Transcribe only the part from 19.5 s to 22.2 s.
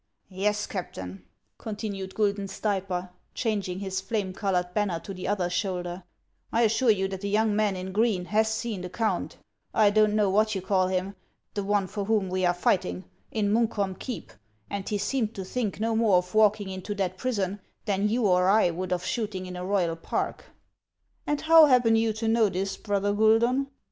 a royal park."" And how happen you